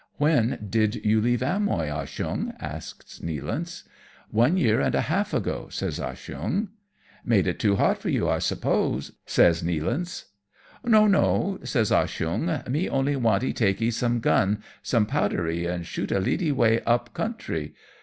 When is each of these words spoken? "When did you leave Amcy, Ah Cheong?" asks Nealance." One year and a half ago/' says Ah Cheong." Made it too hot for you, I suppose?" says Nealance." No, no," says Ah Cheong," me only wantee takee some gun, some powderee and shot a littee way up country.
"When 0.17 0.65
did 0.67 1.05
you 1.05 1.21
leave 1.21 1.41
Amcy, 1.41 1.91
Ah 1.95 2.05
Cheong?" 2.05 2.55
asks 2.59 3.19
Nealance." 3.19 3.83
One 4.41 4.57
year 4.57 4.81
and 4.81 4.95
a 4.95 5.01
half 5.01 5.29
ago/' 5.31 5.71
says 5.71 5.99
Ah 5.99 6.13
Cheong." 6.15 6.69
Made 7.23 7.45
it 7.45 7.59
too 7.59 7.75
hot 7.75 7.99
for 7.99 8.09
you, 8.09 8.27
I 8.27 8.39
suppose?" 8.39 9.11
says 9.37 9.61
Nealance." 9.61 10.23
No, 10.83 11.05
no," 11.05 11.59
says 11.61 11.91
Ah 11.91 12.07
Cheong," 12.07 12.49
me 12.71 12.89
only 12.89 13.15
wantee 13.15 13.53
takee 13.53 13.91
some 13.91 14.21
gun, 14.21 14.63
some 14.81 15.05
powderee 15.05 15.67
and 15.71 15.85
shot 15.85 16.11
a 16.11 16.19
littee 16.19 16.51
way 16.51 16.81
up 16.81 17.13
country. 17.13 17.75